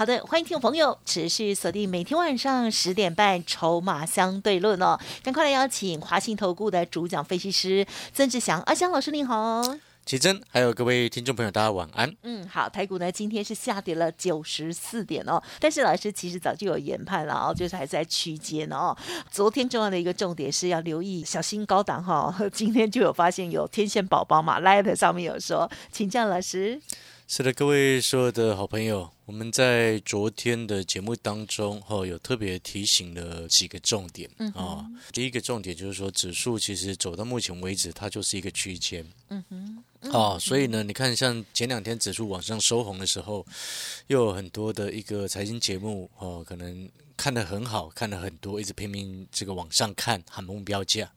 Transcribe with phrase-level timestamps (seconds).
[0.00, 9.62] 好的，欢迎听众朋友持续锁定每天晚上十点半《筹码相对论》哦，赶快来邀请华信投顾的主讲分析师曾志祥阿祥老师，您好。
[10.06, 12.10] 奇珍，还有各位听众朋友，大家晚安。
[12.22, 18.96] 嗯，好，台股呢今天是下跌了九十四点哦，但是老师其实早就有研判了哦，就是还在区间哦。
[19.30, 26.80] 昨天重要的一个重点是要留意小心高档哈， 今天就有发现有天线宝宝嘛，Light 上面有说，请教老师。
[27.28, 34.84] 是的，各位所有的好朋友，我们在昨天的节目当中，哈，有特别提醒了几个重点啊。
[35.12, 39.06] 第一个重点就是说，指数其实走到目前为止，它就是一个区间。
[39.28, 39.84] 嗯哼。
[40.10, 43.46] 哦，所以呢，你看，像前两天指数往上收红的时候，
[44.08, 51.08] 又有很多的一个财经节目哦，可能看得很好，看得很多，一直拼命这个往上看，喊目标价。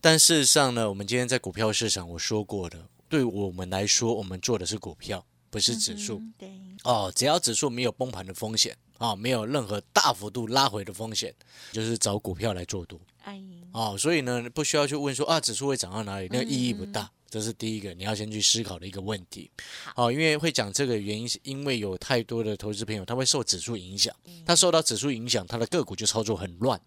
[0.00, 5.22] 但事实上呢，我们今天在股票市场，我说过的，对我们来说，我们做的是股票。
[5.52, 6.50] 不是指数，对
[6.82, 11.34] 哦，只要指数没有崩盘的风险啊，没有任何大幅度拉回的风险，
[11.72, 12.98] 就是找股票来做多。
[13.24, 13.38] 哎，
[13.72, 17.10] 哦，所以呢，不需要去问说啊，指数会涨到哪里，那个意义不大。
[17.32, 19.50] 这是第一个你要先去思考的一个问题，
[19.94, 26.78] 好，因为会讲这个原因，是因为有太多的投资朋友他会受指数影响，他受到指数影响，他的个股就操作很乱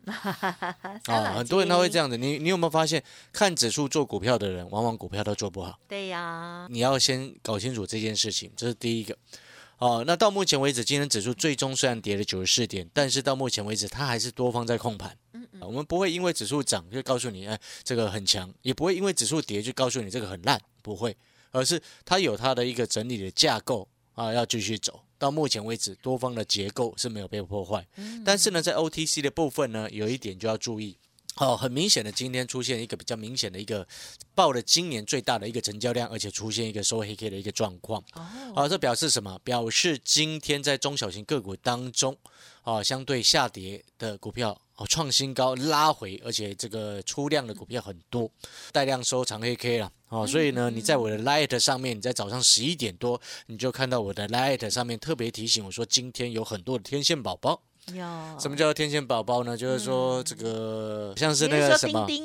[1.06, 5.80] 啊， 很多人他会这样子，你你有没有发现，看指数做股票的人，往往股票都做不好？
[5.88, 9.18] 对呀，你要先搞清楚这件事情，这是第一个。
[9.78, 15.18] 哦，那到目前为止，今天指数最终虽然跌了九十四点，但是到目前为止，它还是多方在控盘。
[15.60, 21.16] 我们不会因为指数涨就告诉你，哎，这个很强；也不会因为指数跌就告诉你这个很烂，不会，
[21.52, 25.02] 而是它有它的一个整理的架构啊，要继续走。
[25.18, 27.86] 到目前为止，多方的结构是没有被破坏。
[28.24, 30.98] 但是呢，在 OTC 的部分呢，有一点就要注意。
[31.38, 33.86] 哦，很明显的，今天出现一个比较明显的一个
[34.34, 38.04] 报了今年最大的一个成交量，而且出现一个收黑 K 的一个状况。
[38.56, 39.38] 哦，这表示什么？
[39.44, 42.18] 表示今天在中小型个股当中，
[42.64, 44.60] 哦，相对下跌的股票。
[44.78, 48.30] 哦，创新高拉回，而且这个出量的股票很多，
[48.74, 57.62] 带量收长黑 K 了哦，所以呢，你在我的 Light 上面，你在早上十一点多，你就看到我的 Light 上面特别提醒我说，今天有很多的天线宝宝。
[58.40, 59.56] 什么叫天线宝宝呢？
[59.56, 62.24] 就是说这个像是那个什么钉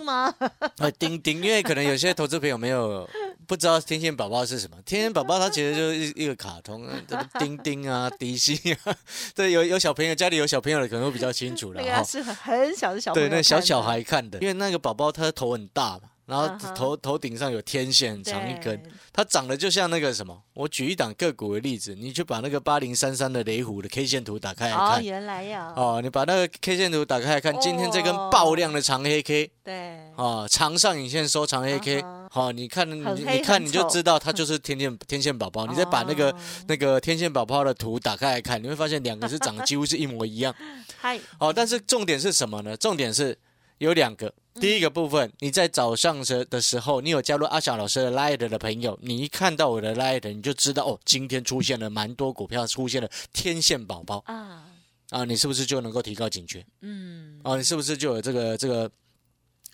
[0.77, 3.09] 钉钉钉，因为可能有些投资朋友没有
[3.47, 4.77] 不知道天线宝宝是什么。
[4.85, 8.97] 天线宝宝它其实就是一一个卡通，什么钉钉啊、迪西啊，
[9.35, 11.81] 对，有有小朋友家里有小朋友的可能会比较清楚了。
[11.85, 16.10] 那个是很很小的小对，那小小孩看的，因为那个宝宝他头很大嘛。
[16.31, 18.81] 然后头头顶上有天线，长一根，
[19.13, 20.41] 它长得就像那个什么。
[20.55, 24.99] 我举一档个股的例子，你去把那个八零三三的雷虎的 K 线图打开来看。
[24.99, 25.73] 哦，原来呀。
[25.75, 29.51] 哦，你把那个 K 线图打开来看，今天这根爆量的长黑 K。
[29.65, 29.99] 对。
[30.15, 32.05] 哦，长上影线收长黑 K。
[32.31, 35.67] 好，你看，你你看，你就知道它就是天线天线宝宝。
[35.67, 36.33] 你再把那个
[36.69, 40.55] 那个天线宝宝的图打开来看，你会发现两个是长得几乎是一模一样。
[41.01, 41.19] 嗨。
[41.41, 42.77] 哦，但是重点是什么呢？
[42.77, 43.37] 重点是
[43.81, 44.33] 有两个。
[44.55, 54.67] 第一个部分，你在早上时的时候，你有加入阿翔老师的 Light 的朋友，你一看到我的 Light，你就知道哦，今天出现了蛮多股票出现了天线宝宝啊
[55.11, 56.65] 啊，你是不是就能够提高警觉？
[56.83, 58.91] 嗯，啊，你是不是就有这个这个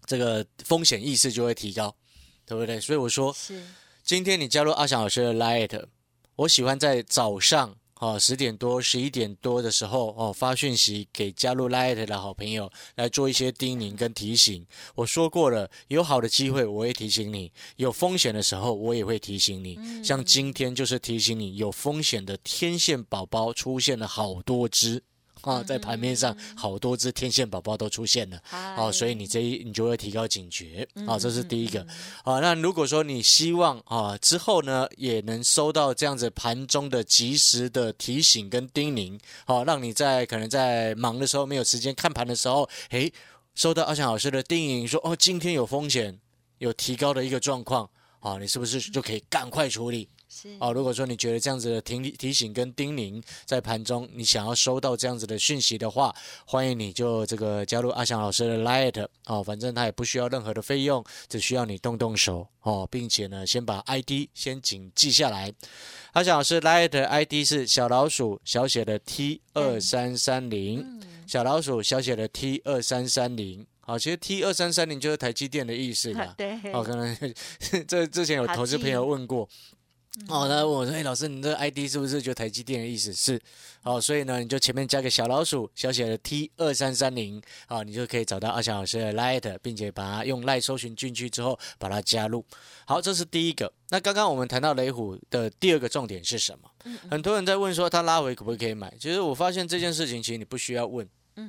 [0.05, 1.93] 这个风险意识就会提高，
[2.45, 2.81] 对不对？
[2.81, 3.61] 所以我说，是
[4.05, 5.85] 今天你加入阿翔老师的 Light，
[6.37, 7.77] 我喜欢在早上。
[7.99, 14.67] 哦，十点多、十一点多的时候，哦，发讯息给加入 Light 的好朋友来做一些叮咛跟提醒。
[14.95, 19.79] 我说过了，有好的机会我会提醒你，有风险的时候我也会提醒你。
[20.05, 25.03] 像今天就是提醒你，有风险的天线宝宝出现了好多只。
[25.47, 28.43] 啊，在盘面上好多只天线宝宝都出现了，
[28.77, 31.81] 哦，所以你这一你就会提高警觉，啊，这是第一个，
[32.25, 39.17] 啊，那如果说你希望啊之后呢也能收到这样子盘中的及时的提醒跟叮咛，
[39.47, 43.13] 好，让你在可能在忙的时候没有时间看盘的时候，诶，
[43.55, 46.19] 收到阿强老师的叮咛说，哦，今天有风险，
[46.59, 47.89] 有提高的一个状况，
[48.19, 50.09] 啊，你是不是就可以赶快处理？
[50.59, 56.15] 哦，如果说你觉得这样子的提提醒跟叮咛在盘中，你想要收到这样子的讯息的话，
[56.47, 65.53] 欢迎你就这个加入阿翔老师的 Light 哦，反正他也不需要任何的费用，只需要你动动手哦，并且呢，先把 ID 先谨记下来。
[66.13, 73.67] 阿翔老师 Light ID 是小老鼠小写的 T 二三三零，小老鼠小写的 T 二三三零。
[73.81, 76.35] 好，其实 T 二三三零就是台积电的意思啦。
[76.39, 77.17] 对，哦，可能
[77.87, 79.49] 这之前有投资朋友问过。
[80.29, 83.13] 哦，他问我说：“哎，老师，你这 ID 是不是就台积电的意思？
[83.13, 83.39] 是，
[83.83, 92.43] 哦，所以呢，你就前面加个小老鼠，小写的 T 二三三零，啊，你就可以找到阿翔老师的 Light，并且把它用 Light 搜寻进去之后，把它加入。
[92.87, 93.71] 好，这是第一个。
[93.91, 96.71] 那刚刚我们谈到雷虎的第二个重点是什么？
[97.11, 98.93] 很多人在问说他拉回可不可以买？
[98.99, 101.07] 其实我发现这件事情，其实你不需要问，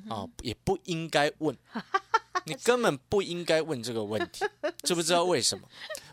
[0.09, 1.55] 啊，也不应该问，
[2.45, 4.45] 你根本不应该问这个问题，
[4.83, 5.67] 知不知道为什么？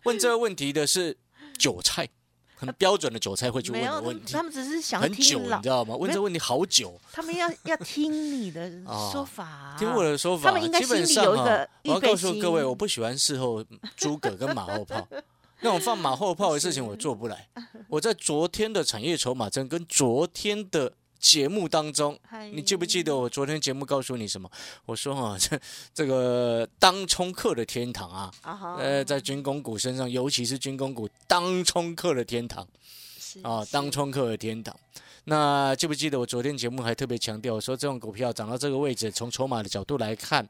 [0.04, 1.16] 问这个问题的是
[1.58, 2.08] 韭菜。
[2.56, 5.96] 很标准的韭菜会去问的问题，他们只是想很久，你知道吗？
[5.96, 6.98] 问这问题好久。
[7.12, 8.70] 他们要 要听你的
[9.12, 10.50] 说法，听我的说法。
[10.50, 13.64] 他们应该心里有一个我要告诉各位，我不喜欢事后
[13.96, 15.06] 诸葛跟马后炮，
[15.60, 17.48] 那种放马后炮的事情我做不来。
[17.88, 20.92] 我在昨天的产业筹码针跟昨天的。
[21.24, 22.20] 节目当中，
[22.52, 24.50] 你记不记得我昨天节目告诉你什么？
[24.84, 25.58] 我说哈，这
[25.94, 28.30] 这个当冲客的天堂啊，
[28.78, 32.68] 呃，在军工股身上，尤其是军工股当冲客的天堂
[33.42, 34.78] 啊，当冲客的天堂。
[35.24, 40.46] 那记不记得我昨天节目还特别强调说，这种股票涨到这个位置，从筹码的角度来看，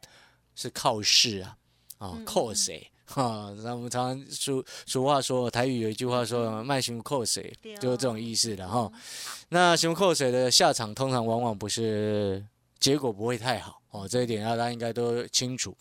[0.57, 1.57] 是靠势啊，
[1.99, 2.91] 啊，靠谁？
[3.07, 8.91] 哈，那我们常常俗俗话说，台语有一句话说“卖熊扣水”，就是这种意思的哈。
[9.51, 12.43] 那熊扣水的下场，通常往往不是
[12.81, 15.77] 结果不会太好哦，这一点大家应该都清楚。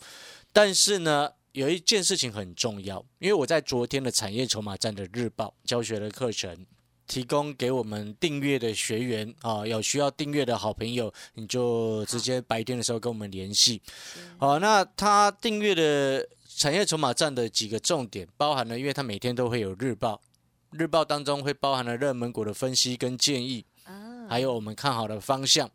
[0.51, 6.65] 但是呢，有一件事情很重要，因为我在昨天的产业筹码站的日报教学的课程，
[7.07, 13.81] 提供给我们订阅的学员啊，有需要订阅的好朋友，你就直接白天的时候跟我们联系。
[14.37, 16.27] 好，那他订阅的。
[16.55, 20.21] 产业筹码站的几个重点，包含了，因为它每天都会有日报，
[20.71, 23.65] 日报当中会包含了热门股的分析跟建议，
[24.29, 25.69] 还有我们看好的方向，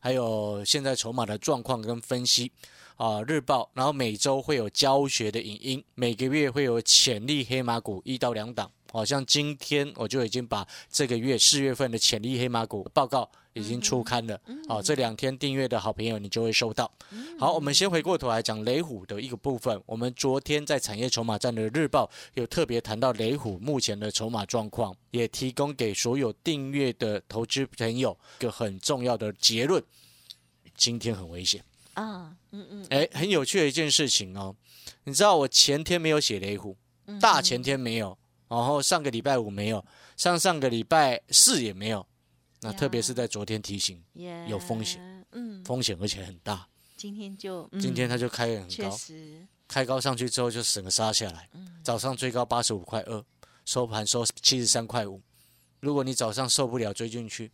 [0.00, 2.50] 还有现在筹码的状况跟分析，
[2.96, 8.70] 啊，日报，然后每周会有教学的影音，每个月会有潜力黑马股一到两档。
[8.92, 14.38] 好像今天我就已经把这个月四月份的潜力黑马股报告已经出刊了。
[14.68, 16.90] 好，这两天订阅的好朋友你就会收到。
[17.38, 19.82] 好，我们先回过头来讲雷虎的一个部分。
[19.86, 29.82] 我们昨天在产业筹码站的日报有特别谈到雷虎目前的筹码状况，也提供给所有订阅的投资朋友一个很重要的结论：
[30.76, 31.64] 今天很危险
[31.94, 32.34] 啊！
[32.50, 34.54] 嗯嗯，哎，很有趣的一件事情哦。
[35.04, 36.76] 你知道我前天没有写雷虎，
[37.20, 38.16] 大前天没有。
[38.52, 39.82] 然后上个礼拜五没有，
[40.14, 42.06] 上上个礼拜四也没有，
[42.60, 43.98] 那特别是在昨天提醒
[44.46, 46.68] 有风险，嗯，风险而且很大。
[46.94, 49.00] 今天就今天它就开很高，
[49.66, 51.48] 开高上去之后就整个杀下来，
[51.82, 53.24] 早上最高八十五块二，
[53.64, 55.22] 收盘收七十三块五。
[55.80, 57.50] 如果你早上受不了追进去，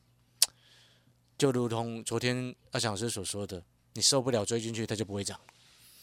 [1.38, 3.62] 就如同昨天阿强老师所说的，
[3.94, 5.38] 你受不了追进去，它就不会涨，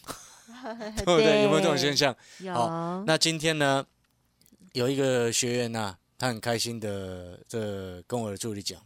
[0.95, 1.43] 对不对？
[1.43, 2.15] 有没有这种现象？
[2.39, 3.03] 有。
[3.05, 3.85] 那今天呢？
[4.75, 8.85] 有一个学员呐，他很开心的这跟我的助理讲，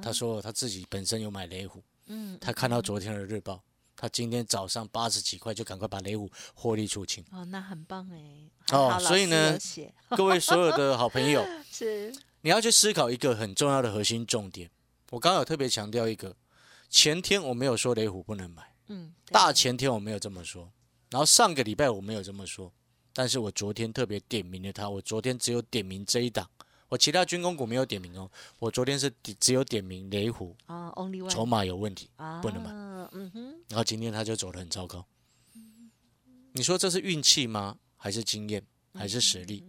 [0.00, 3.60] 他说他自己本身有买雷虎，嗯，他看到昨天的日报，
[3.96, 7.24] 他今天早上八十几块就赶快把雷虎获利出清。
[7.32, 8.48] 哦，那很棒哎。
[8.70, 9.58] 哦，所以呢，
[10.16, 14.70] 各位所有的好朋友， 是你要去思考一个很重要的核心重点。
[15.10, 16.36] 我刚刚有特别强调一个，
[16.88, 20.70] 前天我没有说雷虎不能买，嗯，大前天我没有这么说，
[21.10, 22.72] 然后上个礼拜我没有这么说。
[23.14, 26.50] 但是我昨天特别点名了它，我昨天只有点名这一档，
[26.88, 28.28] 我其他军工股没有点名哦。
[28.58, 32.10] 我昨天是只有点名雷虎啊，only one，筹码有问题，
[32.42, 32.70] 不能买。
[33.12, 35.06] 嗯哼，然后今天它就走得很糟糕。
[36.52, 37.78] 你说这是运气吗？
[37.96, 38.62] 还是经验？
[38.92, 39.64] 还是实力？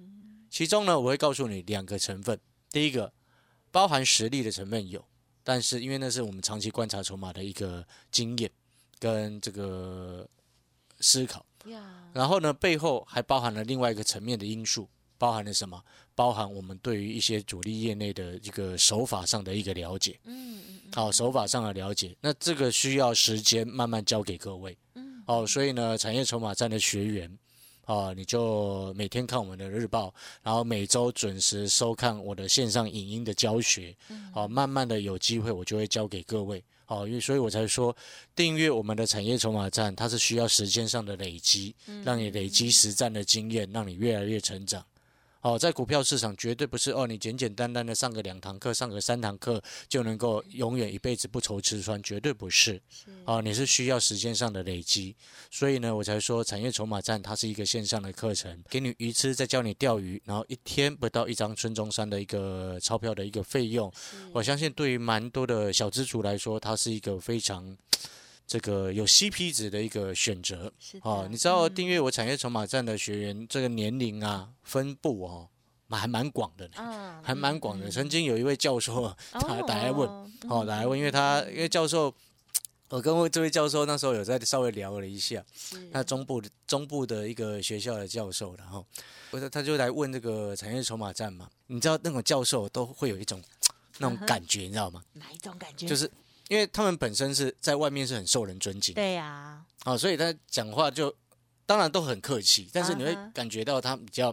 [0.50, 2.40] 其中呢，我会告诉你两个成分。
[2.70, 3.14] 第一个，
[3.72, 5.04] 包含实力的成分有，
[5.44, 8.50] 但是因为那是我们长期观察筹码的一个经验
[8.98, 10.28] 跟这个
[11.00, 11.46] 思考。
[12.14, 15.82] 然后呢，背后还包含了另外一个层面的因素，包含了什么？
[16.14, 20.18] 包含我们对于一些主力业内的一个手法上的一个了解。
[20.24, 20.82] 嗯嗯。
[20.94, 24.78] 好，手法上的了解，那这个需要时间慢慢教给各位。
[24.94, 25.22] 嗯。
[25.28, 27.38] 好，所以呢，产业筹码站的学员，
[27.86, 33.94] 哦，你就每天看我们的日报，然后每周准时收看我的线上影音的教学。
[34.08, 34.32] 嗯。
[34.32, 36.64] 好，慢慢的有机会，我就会教给各位。
[36.86, 37.96] 好，因为所以我才说，
[38.36, 44.86] 订阅我们的产业筹码站，它是需要时间上的累积，让你累积实战的经验，让你越来越成长。
[45.46, 52.82] 哦，在股票市场绝对不是哦，你简简单单的上个两堂课，上个三堂课就能够永远一辈子不愁吃穿，绝对不是。
[53.26, 55.16] 哦，你是需要时间上的累积，
[55.52, 63.94] 所以呢，我才说产业筹码站它是一个线上的课程，给你鱼吃，再教你钓鱼，然后一天不到一张孙中山的一个钞票的一个费用，
[64.34, 67.78] 我相信对于蛮多的小资族来说，它是一个非常
[68.48, 70.72] 这个有 CP 值的一个选择。
[71.02, 75.50] 哦，你知道订阅我产业筹码站的学员这个年龄啊分布哦，
[75.88, 77.90] 蛮还蛮广的呢，嗯还蛮广的。
[77.90, 80.10] 曾经有一位教授啊，他打来问，
[80.50, 82.14] 哦，打来问，因为他因为教授。
[82.88, 85.44] 我跟这位教授那时候有在稍微聊了一下，
[85.90, 88.86] 那中部的中部的一个学校的教授，然后
[89.32, 93.42] 我说他就来问这个产业筹码站嘛，你知道那种教授都会有一种
[93.98, 95.04] 那种感觉，你知道吗？
[95.14, 95.88] 哪一种感觉？
[95.88, 96.10] 就是
[96.48, 101.16] 因为他们本身是在外面是很受人尊敬，对呀，啊，所以他讲话就。
[101.68, 104.32] 当然都很客气，但是你会感觉到他比较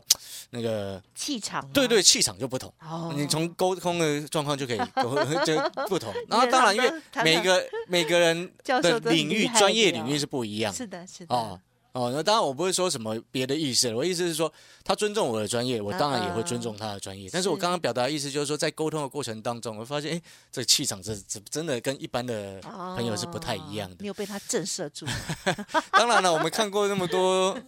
[0.50, 2.70] 那个气场，对对，气场就不同。
[2.80, 4.78] 哦，你从沟通的状况就可以
[5.46, 6.12] 就不同。
[6.28, 6.92] 然后当然，因为
[7.24, 11.34] 每个每个人的领域专业领域是不一样，是的，是的。
[11.34, 11.58] 哦。
[11.92, 14.50] 哦，那当然我不会说什么别的意思，我意思是说
[14.82, 17.28] 他尊重我的专业，我当然也会尊重他的专业。
[17.30, 23.96] 但是我刚刚表达的意思就是说，在沟通的过程当中，我发现，哎，这个气场这这真的跟一般的朋友是不太一样的。
[24.00, 25.04] 你有被他震慑住？
[25.92, 27.58] 当然了，我们看过那么多。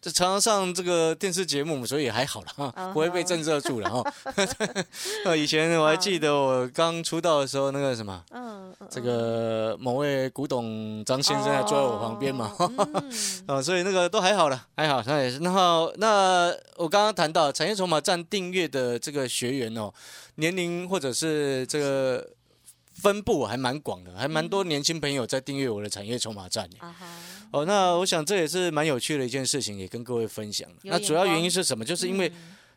[0.00, 4.14] 这常常上这个电视节目，所以还好了哈，不会被震慑住了哈。
[5.26, 12.54] 呃，以前我还记得我刚出道的时候，那个什么，嗯，这个某位古董张先生还坐在我旁边嘛，
[13.46, 15.38] 啊， 所以那个都还好了，还好，那也是。
[15.38, 19.92] 然后那我刚刚谈到产业筹码站订阅的这个学员哦，
[20.36, 22.24] 年龄或者是这个。
[23.00, 26.68] 分布还蛮广的，还蛮多年轻朋友在订阅我的产业筹码站。
[27.50, 30.68] 哦，那我想这也是蛮有趣的一件事情，也跟各位分享。
[30.82, 31.84] 那主要原因是什么？
[31.84, 32.30] 就是因为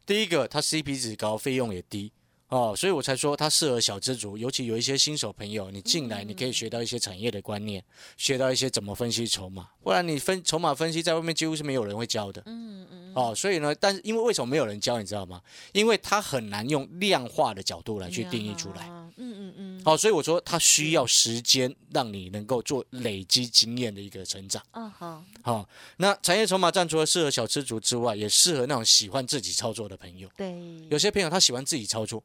[0.06, 2.12] 第一个，它 CP 值高，费用也低。
[2.51, 7.81] 哦，所以我才说它适合小资族，尤其有一些新手朋友，你进来你可以学到一些产业的观念，
[8.17, 12.43] 学到一些怎么分析筹码，不然你分筹码分析在外面几乎是没有人会教的。
[12.46, 13.13] 嗯嗯。
[13.15, 15.41] 哦，所以呢，但是因为为什么没有人教，你知道吗？
[15.72, 18.86] 因为它很难用量化的角度来去定义出来。
[18.89, 19.81] 嗯嗯嗯。
[19.86, 24.62] 好，所以我说它需要时间，让你能够做累积经验的一个成长。
[24.72, 25.24] 嗯好。
[25.41, 30.29] 好，那产业筹码站除了适合小资族之外，也适合那种喜欢自己操作的朋友。
[30.36, 30.53] 对。
[30.89, 32.22] 有些朋友他喜欢自己操作。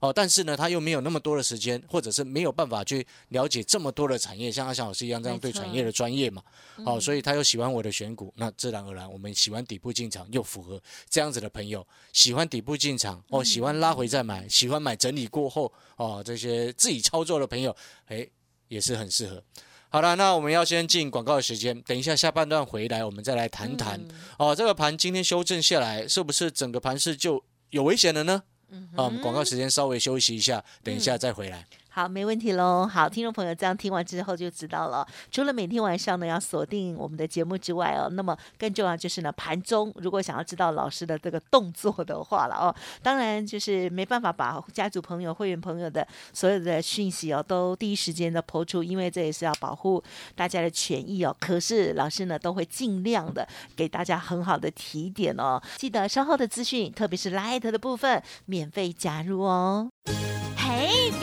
[0.00, 6.42] 哦，但是呢，他又没有那么多的时间，或者是没有办法去了解这么多的产业，像阿翔老师一样这样对产业的专业嘛。
[6.86, 17.74] 哦，所以他又喜欢我的选股，那自然而然，我们喜欢底部进场，又符合这样子的朋友，喜欢底部进场，哦，喜欢拉回再买，喜欢买整理过后，哦，这些自己操作的朋友，
[18.06, 18.30] 诶，
[18.68, 19.42] 也是很适合。
[19.88, 24.00] 好了，那我们要先进广告的时间，等一下下半段回来，我们再来谈谈。
[24.38, 28.44] 哦，这个盘今天修正下来，是不是整个盘势就有危险了呢？
[28.94, 31.66] 啊，我们广告时间稍微休息一下，等一下再回来。
[31.98, 32.86] 好，没问题喽。
[32.86, 35.04] 好，听众朋友，这样听完之后就知道了。
[35.32, 50.00] 除了每天晚上呢要锁定我们的节目之外哦，那么更重要就是呢，盘中如果想要知道老师的这个动作的话了哦，当然就是没办法把家族朋友、会员朋友的所有的讯息哦都第一时间的抛出，因为这也是要保护
[50.36, 51.36] 大家的权益哦。
[51.40, 55.60] 可是老师呢都会尽量的给大家很好的提点哦。
[55.76, 59.88] 记得稍后的资讯，特别是 Light 的部分，免费加入哦。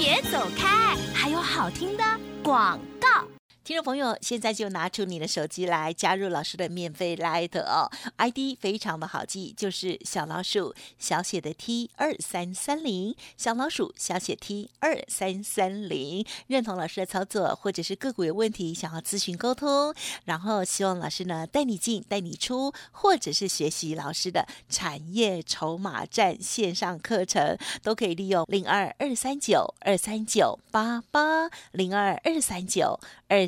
[0.05, 0.95] 别走开！
[1.15, 2.03] 还有好听的
[2.43, 3.34] 广告。
[3.65, 16.24] 听众朋友，现在就拿出你的手机来加入老师的免费来的哦，ID 非常的好记，就是小老鼠小写的 T 二三三零，小老鼠小写 T 二三三零。
[16.45, 19.95] 认同老师的操作，或者是个股有问题想要咨询沟通，
[20.25, 33.48] 然后希望老师呢带你进带你出，或者是学习老师的产业筹码战线上课程，都可以利用零二二三九二三九八八零二二三九二。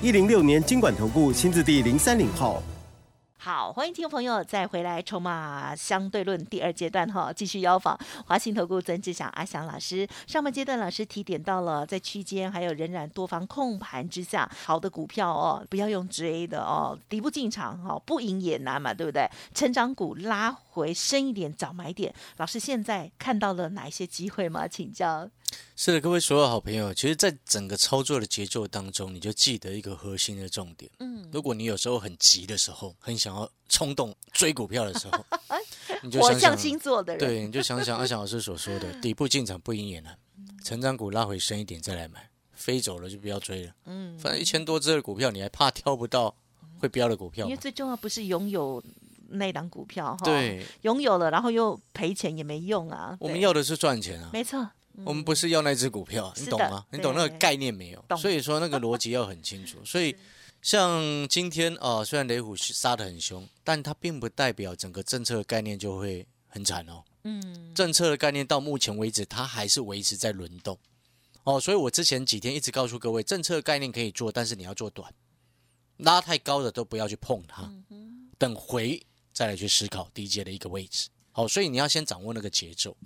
[0.00, 2.62] 一零六年经管投顾新字第零三零号，
[3.36, 10.06] 好，欢迎听众朋友再回来筹码相对论第二阶段哈，继续邀访华信投顾曾志祥阿祥老师。
[10.28, 19.28] 上半阶段老师提点到了，在区间还有仍然多方控盘之下，好的股票哦，不要用追的哦，底部进场哈，不赢也难嘛，对不对？
[19.52, 22.14] 成长股拉回深一点，早买点。
[22.36, 24.68] 老师现在看到了哪一些机会吗？
[24.68, 25.28] 请教。
[25.76, 30.90] 是的，各位所有好朋友，其实，在整个操作的节奏当中，你就记得一个核心的重点。
[30.98, 35.24] 嗯，如果你有时候很急的时候，很想要冲动追股票的时候，
[36.02, 40.18] 你就想想星座的人，对，你就想想阿翔老师所说的， 底部进场不赢也难，
[40.64, 43.72] 成长股拉回深一点再来买，飞走了就不要追了。
[43.86, 46.34] 嗯，反正一千多只的股票，你还怕挑不到
[46.80, 47.46] 会标的股票？
[47.46, 48.82] 因为最重要不是拥有
[49.28, 53.16] 那档股票哈，对，拥有了然后又赔钱也没用啊。
[53.20, 54.68] 我们要的是赚钱啊，没错。
[55.04, 56.84] 我们不是要那只股票，你懂吗？
[56.90, 58.04] 你懂那个概念没有？
[58.16, 59.78] 所以说那个逻辑要很清楚。
[59.84, 60.16] 所以
[60.60, 67.04] 像今天哦，虽然雷虎杀的很凶，但它并不代表整个政策的概念就会很惨哦。
[67.24, 70.78] 嗯，政策的概念到目前为止，它还是维持在轮动。
[71.44, 75.12] 哦，所以我之前几天一直告诉各位，政策概念可以做，但是你要做短，
[75.98, 77.72] 拉太高的都不要去碰它，
[78.36, 81.08] 等回再来去思考低阶的一个位置。
[81.38, 82.96] 好，所以你要先掌握那个节奏。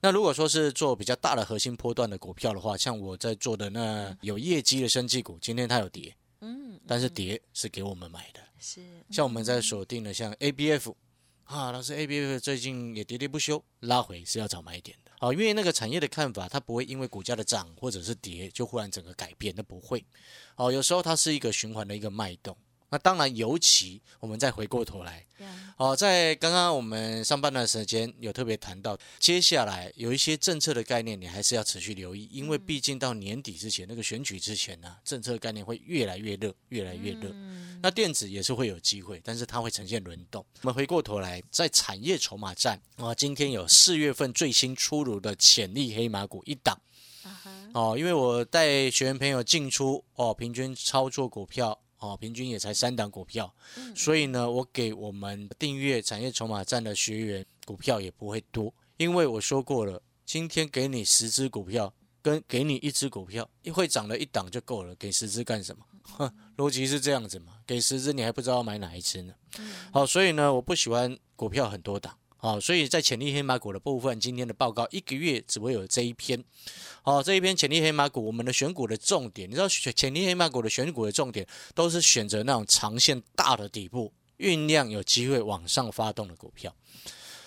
[0.00, 8.80] 那如果说是做比较大的核心波段的股票的话，像我在做的那有业绩的生技股，今天它有跌，嗯，但是跌是给我们买的，是。
[9.10, 10.94] 像我们在锁定的像 ABF，
[11.42, 15.10] 啊，老师 ABF 最近也喋喋不休，拉回是要找买点的。
[15.18, 20.06] 好，因为那个产业的看法，它不会因为股价的涨或者是跌就忽然整个改变，那不会。
[20.54, 22.56] 哦，有时候它是一个循环的一个脉动。
[22.90, 25.24] 那当然，尤其我们再回过头来，
[25.76, 37.32] 哦，在刚刚我们上半段时间有特别谈到，接下来有一些政策的概念，你还是要持续留意，因为毕竟到年底之前，那个选举之前呢，政策概念会越来越热，越来越热。
[37.80, 40.44] 那电子也是会有机会，但是它会呈现轮动。
[40.62, 46.76] 我们回过头来，在产业筹码战啊，今天有四月份最新出炉的潜力黑马股一档，
[47.72, 51.80] 哦，因为我带学员朋友进出哦，平均操作股票。
[52.00, 53.54] 哦，平均也才三档股票，
[53.94, 61.92] 所以呢，我给我们订阅产业筹码站的学员股票也不会多，因为我说过了，今天给你十只股票，
[62.22, 65.84] 跟给你一只股票，一会涨了一档就够了，给十只干什么？
[66.02, 69.34] 哼， 逻辑是这样子嘛，给十只你还不知道买哪一只呢？
[69.92, 72.16] 好，所以呢，我不喜欢股票很多档。
[72.42, 76.42] 好，所以在潜力黑马股的部分，今天的报告一个月只会有这一篇。
[77.02, 86.74] 好，这一篇潜力黑马股，我们的选股的重点，你知道潜潜力黑马股的选股的重点，都是选择那种长线大的底部酝酿有机会往上发动的股票。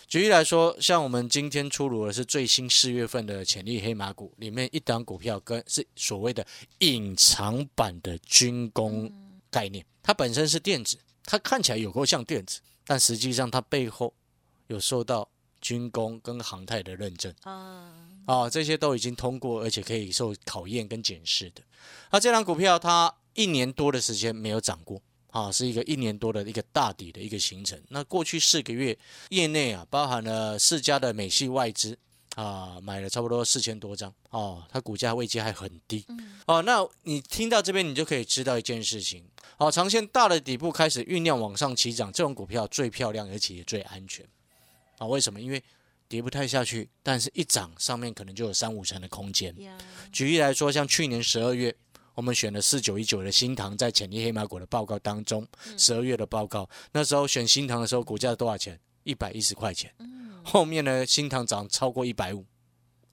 [0.08, 6.46] 举例来说，像我们今天出炉的是最新四月份的潜力黑马股，里面一档股票跟是所谓的
[6.80, 9.12] 隐藏版的军工
[9.50, 14.14] 概念，它本身是电子，它看起来有够像电子，但实际上它背后。
[14.68, 15.30] 有受到
[15.62, 17.92] 军工跟航太的认证啊，
[18.26, 21.62] 啊，这些都已经通过，而且可以受考验跟检视的。
[22.12, 27.82] 那这张股票它一年多的时间没有涨过啊，是一个一年多的一个大底的一个形成。
[27.90, 28.98] 那过去四个月，
[29.30, 31.98] 业内啊，包含了四家的美系外资
[32.36, 36.06] 啊，买了差不多四千多张哦，它股价位阶还很低
[36.46, 36.62] 哦。
[36.62, 39.26] 那你听到这边，你就可以知道一件事情，
[39.58, 44.26] 好，长线大的底部开始酝酿往上起涨，这种股票最漂亮，而且也最安全。
[44.98, 45.40] 啊，为什么？
[45.40, 45.64] 因为
[46.08, 49.56] 跌不太下去，但是一涨上面可能就有三五成的空间。
[50.12, 51.76] 举例来说，像去年十二月，
[52.14, 58.80] 我们选了四九一九的新塘，在潜力黑马股的报告当中，十二月的报告，那时候选新塘的时候，股价多少钱？
[59.04, 59.94] 一百一十块钱。
[60.44, 62.46] 后面呢，新塘涨超过一百五，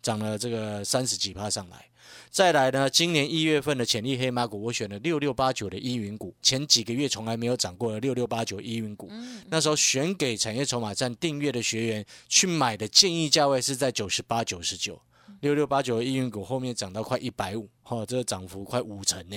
[0.03, 1.87] 涨了这个三十几趴上来。
[2.29, 9.11] 再来呢，今年一月份的潜力黑马股，我选了六六八九的依云股，前几个月从来没有涨过的六六八九依云股，
[9.49, 15.01] 那时候选给产业筹码站订阅的学员去买的建议价位是在九十八、九十九，
[15.41, 19.37] 六六八九的依云股后面涨到快一百五，哈，这个涨幅快五成呢。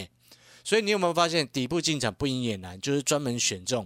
[0.64, 3.86] 所以你有没有发现，底部进场不赢也难，就是专门选中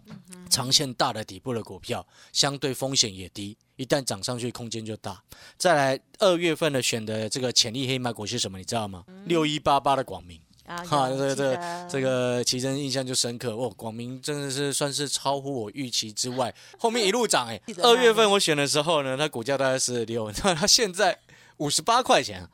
[0.49, 5.21] 长线大的底部的股票，相对风险也低，一旦涨上去空间就大。
[5.57, 8.57] 再来二月份的选的这个潜力黑马股是什么？
[8.59, 9.03] 你知道吗？
[9.25, 13.69] 六一八八的广明啊， 哈这个这个这个奇珍印象就深刻哦。
[13.75, 17.59] 广明真的是算是超乎我预期之外，后面一路涨哎。
[17.81, 21.17] 二月份我选的时候呢，它股价大概是六， 那它现在。
[21.57, 22.47] 五十八块钱，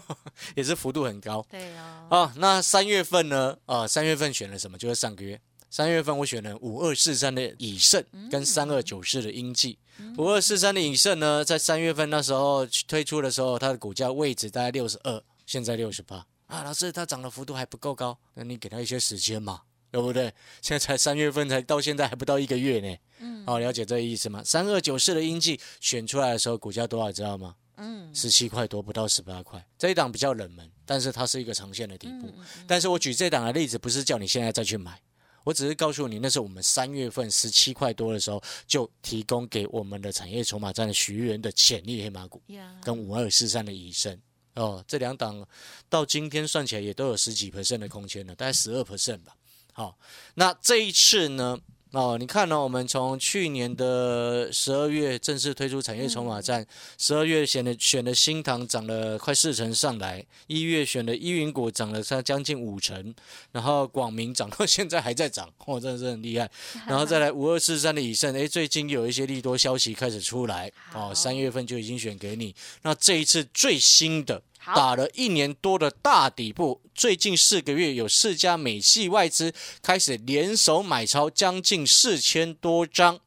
[0.54, 1.44] 也是幅度很高。
[1.50, 2.06] 对啊。
[2.10, 3.56] 啊，那三月份呢？
[3.66, 4.76] 啊，三月份选了什么？
[4.78, 5.40] 就是上个月。
[5.70, 9.78] 三月份我选了五二四三的以盛跟三二九四的英记。
[10.16, 16.24] 五二四三的以盛呢，在三月份那时候推出的时候，它的股价位置大概六十二，现在六十八。
[16.46, 20.32] 啊，老师，它涨的幅度还不够高，那你给它一些时间嘛，对不对？
[20.62, 22.96] 现在才三月份，才到现在还不到一个月呢。
[23.18, 23.44] 嗯。
[23.44, 24.42] 好，了解这个意思吗？
[24.42, 27.54] 三二九四的英记选出来的时候，股价多少知道吗？
[27.78, 32.34] 嗯，十七块多，不到十八块，这一档比较冷门，但是它是一个长线的底部。
[32.66, 35.00] 但是我举这档的例子，不是叫你现在再去买，
[35.44, 42.42] 我只是告诉你，那是我们三月份十七块多的时候就提供给我们的产业筹码站的学员的潜力黑马股，
[42.82, 44.20] 跟五二四三的以盛
[44.54, 45.46] 哦，这两档
[45.88, 49.36] 到今天算起来也都有十几 percent 的空间了，大概十二 percent 吧。
[49.72, 49.96] 好，
[50.34, 51.56] 那这一次呢，
[51.92, 52.62] 哦，你看呢？
[52.62, 56.66] 我们从去年的十二月正式推出产业筹码战，
[56.98, 63.14] 十二月选的选的新塘涨了快四成上来，一月选的依云股涨了差将近五成，
[63.52, 66.50] 然后广明涨到现在还在涨， 哦，真的是很厉害。
[66.86, 72.54] 然后再来五二四三的以盛，哎，最近有一些利多消息开始出来，哦，三月份就已经选给你。
[72.82, 74.42] 那这一次最新的。
[74.74, 79.52] 打了一年多的大底部，最近四个月有四家美系外资
[79.82, 83.18] 开始联手买超将近四千多张，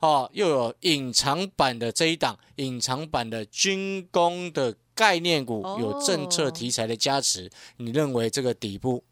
[0.00, 9.04] 哦，又有隐藏版的这一档，隐藏版的军工的概念股，有政策题材的加持，你认为这个底部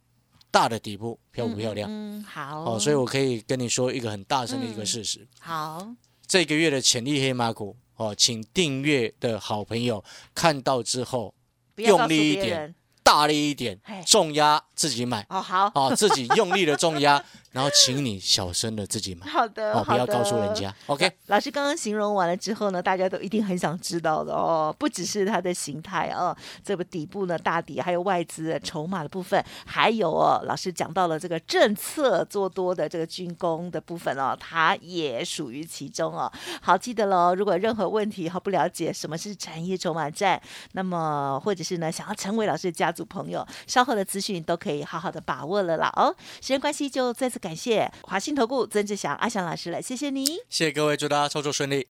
[0.50, 1.88] 大的底部漂不漂亮？
[1.90, 2.74] 嗯，好。
[2.74, 5.26] 哦，所以我可以跟你说一个很大声的一个事实。
[5.38, 5.86] 好，
[6.26, 10.02] 这个月的潜力黑马股，哦，请订阅的好朋友
[10.34, 11.34] 看到之后。
[11.76, 15.24] 用力一点，大力一点，重压自己买。
[15.28, 17.22] 哦，好，哦，自己用力的重压。
[17.56, 20.70] 然后请你小声的自己买， 好的，不要告诉人家。
[20.88, 36.30] OK，老师刚刚形容完了之后呢，大家都一定很想知道的哦，不只是它的形态哦，这个底部呢大底，还有外资筹码的部分，还有哦，老师讲到了这个政策做多的这个军工的部分哦，它也属于其中哦。
[36.60, 40.38] 好，记得喽，如果任何问题哈不了解什么是产业筹码战，
[40.72, 46.14] 那么或者是呢想要成为老师的家族朋友，稍后的资讯都可以好好的把握了啦哦。
[46.42, 47.40] 时间关系，就再次。
[47.46, 51.86] 感谢华信投顾曾志祥阿祥老师了，谢谢你，谢谢各位，祝大家操作顺利。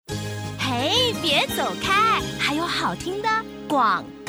[0.56, 3.28] 嘿，别走开，还有好听的
[3.68, 4.19] 广告。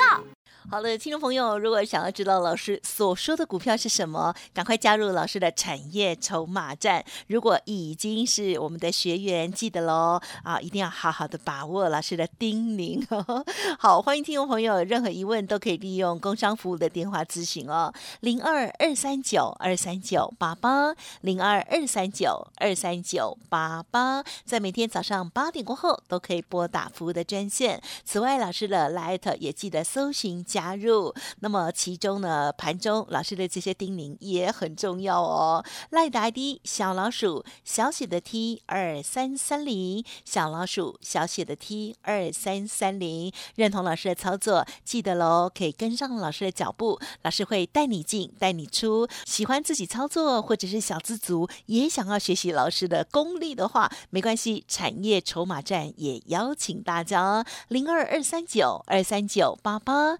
[0.71, 7.03] 好的，听众朋友，如果想要知道老师所说的股票是什么，赶快加入老师的产业筹码站。
[7.27, 13.05] 如果已经是我们的学员，记得喽啊，一定要好好的把握老师的叮咛。
[13.77, 27.81] 好，欢迎听众朋友，任何疑问都可以利用工商服务的电话咨询哦，零二二三九二三九八八，零二二三九二三九八八，在每天早上八点过后都可以拨打服务的专线。
[28.05, 30.60] 此外，老师的 Light 也记得搜寻加。
[30.61, 35.65] 加入，那么其中呢，盘中老师的这些叮咛也很重要哦。
[35.89, 49.07] 赖达 ID 小老鼠小写的 T 二三三零，小老鼠小写的 T 二三三零，认同老师的操作，记得喽，可以跟上老师的脚步，老师会带你进，带你出。
[49.25, 60.19] 喜欢自己操作或者是小资族，也想要学习老师的功力的话，没关系，产业筹码站也邀请大家零二二三九二三九八八。